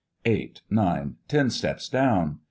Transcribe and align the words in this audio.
Eight, 0.25 0.63
nine, 0.67 1.17
ten 1.27 1.51
steps 1.51 1.87
down. 1.87 2.39